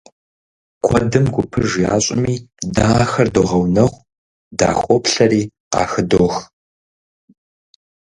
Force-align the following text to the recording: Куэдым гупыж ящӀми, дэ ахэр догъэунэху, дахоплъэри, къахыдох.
Куэдым 0.85 1.25
гупыж 1.33 1.69
ящӀми, 1.95 2.33
дэ 2.75 2.83
ахэр 3.01 3.27
догъэунэху, 3.33 4.05
дахоплъэри, 4.57 5.41
къахыдох. 5.71 6.35